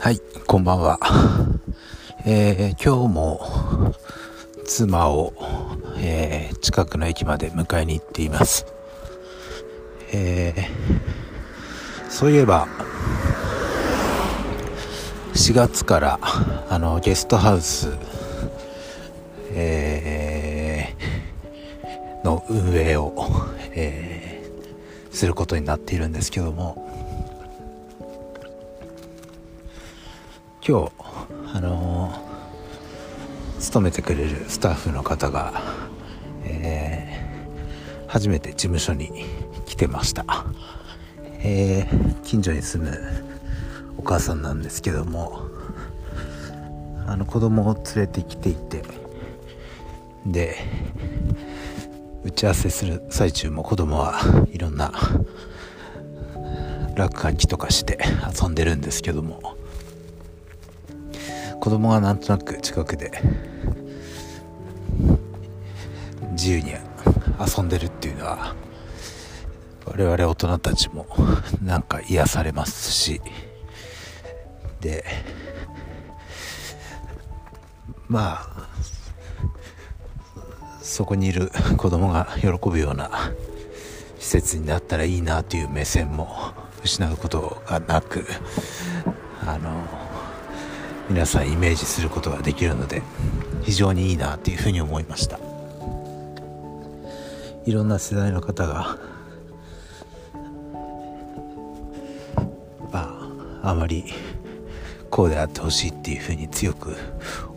[0.00, 0.98] はい、こんばんは。
[2.24, 3.94] えー、今日も
[4.64, 5.32] 妻を、
[5.98, 8.66] えー、近くの駅まで迎えに行っています。
[10.12, 12.68] えー、そういえば、
[15.34, 16.18] 4月から
[16.68, 17.92] あのゲストハウス、
[19.52, 23.14] えー、の運営を、
[23.72, 26.87] えー、することになっているんですけども、
[30.68, 30.92] 今日
[31.54, 35.62] あのー、勤めてくれるスタッフの方が、
[36.44, 39.24] えー、初めて事務所に
[39.64, 40.26] 来てました、
[41.38, 42.94] えー、近所に住む
[43.96, 45.40] お母さんなんですけども
[47.06, 48.82] あの子供を連れてきていて
[50.26, 50.54] で
[52.24, 54.20] 打ち合わせする最中も子供は
[54.52, 54.92] いろんな
[56.94, 57.98] 落書きとかして
[58.38, 59.56] 遊んでるんですけども
[61.68, 63.12] 子供がなんとなく近くで
[66.30, 66.72] 自由に
[67.38, 68.54] 遊んでるっていうのは
[69.84, 71.06] 我々大人たちも
[71.62, 73.20] なんか癒されますし。
[74.80, 75.04] で
[78.08, 78.68] まあ
[80.80, 83.10] そこにいる子供が喜ぶような
[84.18, 88.24] 施設になったらいいなという目線も失うことがなく
[89.46, 90.07] あの
[91.08, 93.02] 皆さんイメージすることができるので
[93.62, 95.40] 非常にいいなというふうに思いました。
[97.64, 98.98] いろんな世代の方が
[102.92, 103.18] ま
[103.62, 104.04] ああまり
[105.10, 106.96] こうであってほしいっていうふうに強く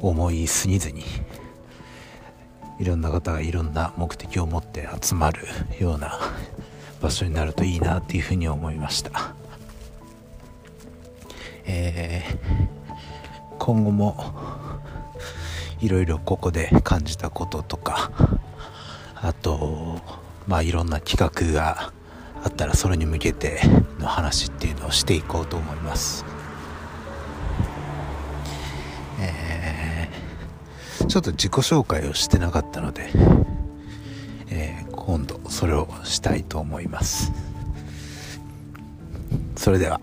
[0.00, 1.04] 思いすぎずに
[2.78, 5.46] いろんな方がいろんな目的を持って集まる
[5.78, 6.18] ような
[7.00, 9.34] 場所になるといいなっていうふうに思いました。
[11.66, 12.09] えー
[13.60, 14.16] 今後も
[15.80, 18.10] いろいろここで感じたこととか
[19.14, 20.00] あと
[20.48, 21.92] まあいろんな企画が
[22.42, 23.60] あったらそれに向けて
[23.98, 26.24] の話っていうのをしていこうと思います。
[29.20, 33.10] えー、ちょっと自己紹介をしてなかったので、
[34.48, 37.30] えー、今度それをしたいと思います。
[39.54, 40.00] それでは。